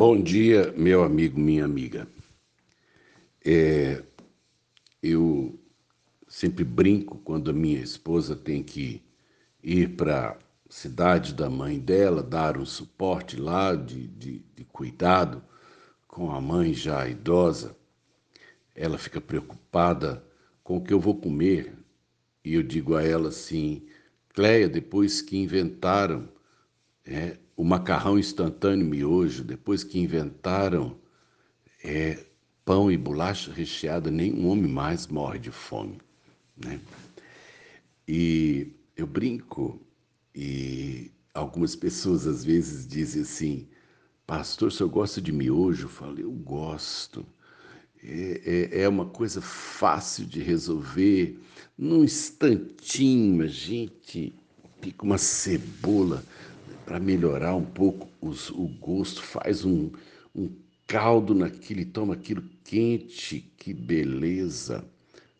[0.00, 2.06] Bom dia, meu amigo, minha amiga.
[3.44, 4.00] É,
[5.02, 5.58] eu
[6.28, 9.02] sempre brinco quando a minha esposa tem que
[9.60, 10.36] ir para a
[10.70, 15.42] cidade da mãe dela, dar um suporte lá de, de, de cuidado
[16.06, 17.76] com a mãe já idosa.
[18.76, 20.24] Ela fica preocupada
[20.62, 21.74] com o que eu vou comer.
[22.44, 23.84] E eu digo a ela assim:
[24.28, 26.28] Cleia, depois que inventaram
[27.08, 30.96] é, o macarrão instantâneo miojo, depois que inventaram
[31.82, 32.22] é,
[32.64, 35.98] pão e bolacha recheada, nenhum homem mais morre de fome.
[36.54, 36.78] Né?
[38.06, 39.80] E eu brinco,
[40.34, 43.68] e algumas pessoas às vezes dizem assim,
[44.26, 45.86] pastor, se eu gosto de miojo?
[45.86, 47.24] Eu falo, eu gosto.
[48.02, 51.40] É, é, é uma coisa fácil de resolver.
[51.76, 54.34] Num instantinho, a gente
[54.80, 56.22] pica uma cebola,
[56.88, 59.90] para melhorar um pouco os, o gosto, faz um,
[60.34, 60.50] um
[60.86, 64.90] caldo naquilo e toma aquilo quente, que beleza,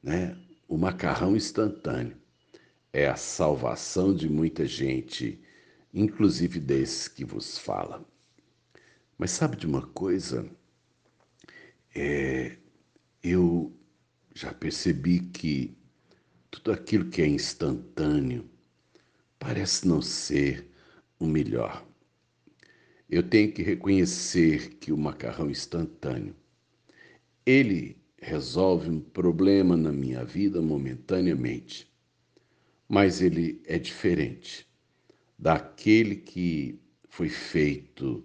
[0.00, 0.38] né?
[0.68, 2.16] O macarrão instantâneo
[2.92, 5.42] é a salvação de muita gente,
[5.92, 8.06] inclusive desses que vos fala.
[9.18, 10.48] Mas sabe de uma coisa?
[11.92, 12.56] É,
[13.20, 13.72] eu
[14.32, 15.76] já percebi que
[16.52, 18.48] tudo aquilo que é instantâneo
[19.40, 20.71] parece não ser
[21.22, 21.86] o melhor.
[23.08, 26.34] Eu tenho que reconhecer que o macarrão instantâneo,
[27.46, 31.90] ele resolve um problema na minha vida momentaneamente,
[32.88, 34.66] mas ele é diferente
[35.38, 38.24] daquele que foi feito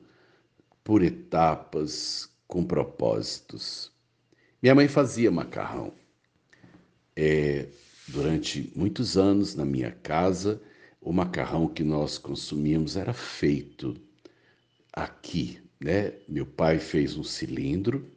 [0.83, 3.91] por etapas com propósitos.
[4.61, 5.93] Minha mãe fazia macarrão.
[7.15, 7.67] É,
[8.07, 10.61] durante muitos anos na minha casa,
[11.08, 13.95] o macarrão que nós consumíamos era feito
[14.91, 16.11] aqui, né?
[16.27, 18.11] Meu pai fez um cilindro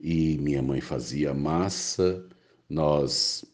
[0.00, 2.26] e minha mãe fazia massa,
[2.70, 3.44] nós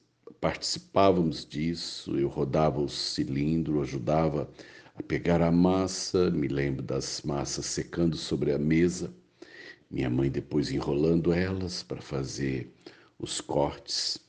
[0.40, 4.48] participávamos disso, eu rodava o cilindro, ajudava
[4.94, 9.12] a pegar a massa, me lembro das massas secando sobre a mesa,
[9.90, 12.72] minha mãe depois enrolando elas para fazer
[13.18, 14.20] os cortes.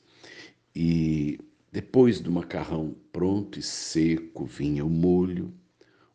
[0.74, 1.38] E
[1.72, 5.54] depois do macarrão pronto e seco, vinha o molho.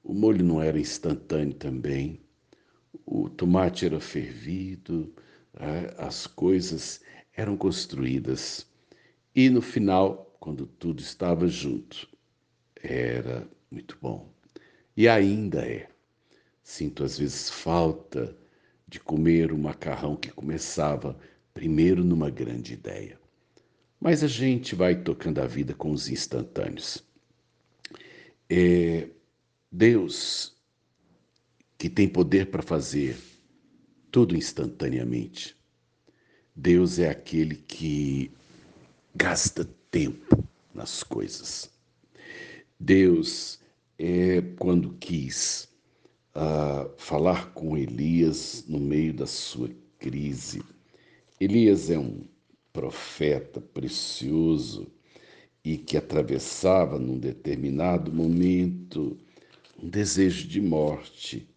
[0.04, 2.20] O molho não era instantâneo também.
[3.06, 5.14] O tomate era fervido,
[5.98, 7.02] as coisas
[7.34, 8.68] eram construídas.
[9.34, 12.08] E no final, quando tudo estava junto,
[12.76, 14.30] era muito bom.
[14.96, 15.88] E ainda é.
[16.64, 18.36] Sinto às vezes falta
[18.88, 21.18] de comer o macarrão que começava
[21.54, 23.25] primeiro numa grande ideia.
[24.06, 27.04] Mas a gente vai tocando a vida com os instantâneos.
[28.48, 29.10] É
[29.72, 30.56] Deus,
[31.76, 33.18] que tem poder para fazer
[34.12, 35.58] tudo instantaneamente.
[36.56, 38.30] Deus é aquele que
[39.16, 41.72] gasta tempo nas coisas.
[42.80, 43.60] Deus
[43.98, 45.68] é quando quis
[46.36, 50.62] uh, falar com Elias no meio da sua crise.
[51.40, 52.35] Elias é um
[52.76, 54.86] profeta precioso
[55.64, 59.18] e que atravessava num determinado momento
[59.82, 61.48] um desejo de morte.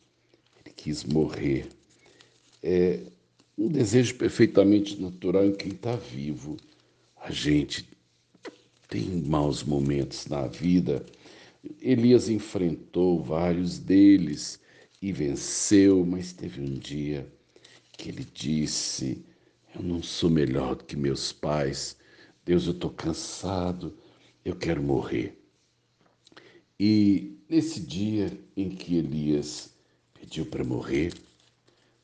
[0.65, 1.67] Ele quis morrer.
[2.63, 3.01] É
[3.59, 6.57] um desejo perfeitamente natural em quem está vivo.
[7.17, 7.89] A gente
[8.89, 11.05] tem maus momentos na vida.
[11.83, 14.61] Elias enfrentou vários deles
[15.03, 17.27] e venceu, mas teve um dia
[17.97, 19.25] que ele disse:
[19.75, 21.97] eu não sou melhor do que meus pais.
[22.45, 23.97] Deus, eu estou cansado,
[24.45, 25.39] eu quero morrer.
[26.81, 29.75] E nesse dia em que Elias
[30.15, 31.13] pediu para morrer,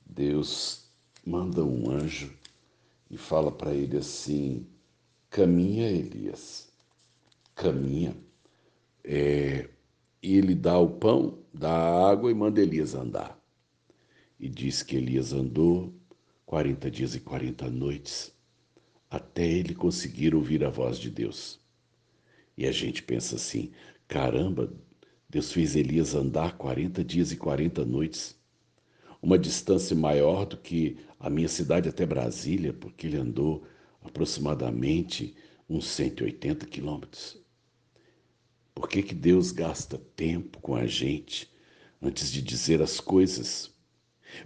[0.04, 0.84] Deus
[1.24, 2.32] manda um anjo
[3.10, 4.66] e fala para ele assim:
[5.30, 6.68] caminha, Elias,
[7.54, 8.16] caminha.
[9.02, 9.68] É,
[10.22, 13.38] e ele dá o pão, dá a água e manda Elias andar.
[14.40, 15.94] E diz que Elias andou
[16.46, 18.32] 40 dias e 40 noites,
[19.10, 21.60] até ele conseguir ouvir a voz de Deus.
[22.56, 23.72] E a gente pensa assim:
[24.06, 24.72] caramba,
[25.28, 28.38] Deus fez Elias andar 40 dias e 40 noites,
[29.20, 33.66] uma distância maior do que a minha cidade até Brasília, porque ele andou
[34.02, 35.34] aproximadamente
[35.68, 37.42] uns 180 quilômetros.
[38.74, 41.50] Por que, que Deus gasta tempo com a gente
[42.02, 43.72] antes de dizer as coisas?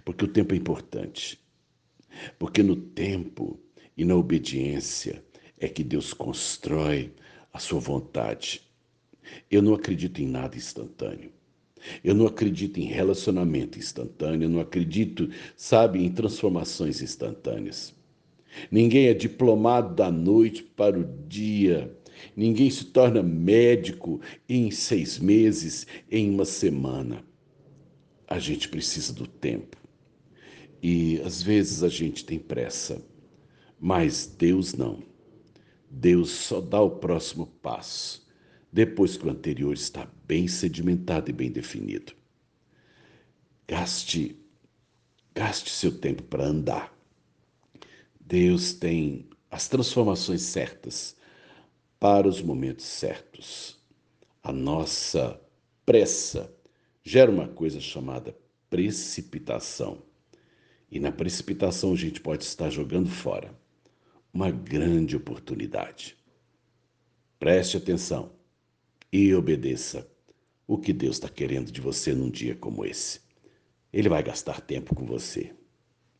[0.05, 1.39] Porque o tempo é importante.
[2.37, 3.59] Porque no tempo
[3.97, 5.23] e na obediência
[5.59, 7.13] é que Deus constrói
[7.51, 8.61] a sua vontade.
[9.49, 11.31] Eu não acredito em nada instantâneo.
[12.03, 17.95] Eu não acredito em relacionamento instantâneo, eu não acredito, sabe, em transformações instantâneas.
[18.69, 21.95] Ninguém é diplomado da noite para o dia.
[22.35, 27.23] Ninguém se torna médico em seis meses, em uma semana.
[28.27, 29.77] A gente precisa do tempo.
[30.81, 33.01] E às vezes a gente tem pressa,
[33.79, 35.03] mas Deus não.
[35.89, 38.27] Deus só dá o próximo passo
[38.71, 42.13] depois que o anterior está bem sedimentado e bem definido.
[43.67, 44.37] Gaste,
[45.33, 46.95] gaste seu tempo para andar.
[48.19, 51.15] Deus tem as transformações certas
[51.99, 53.79] para os momentos certos.
[54.43, 55.39] A nossa
[55.85, 56.53] pressa
[57.03, 58.37] gera uma coisa chamada
[58.69, 60.08] precipitação.
[60.91, 63.53] E na precipitação a gente pode estar jogando fora
[64.33, 66.15] uma grande oportunidade.
[67.39, 68.31] Preste atenção
[69.11, 70.07] e obedeça
[70.67, 73.21] o que Deus está querendo de você num dia como esse.
[73.91, 75.51] Ele vai gastar tempo com você.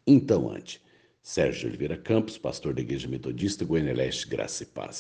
[0.08, 0.82] Então, ande.
[1.22, 4.98] Sérgio Oliveira Campos, pastor da Igreja Metodista Goiânia Leste, Graça e Paz.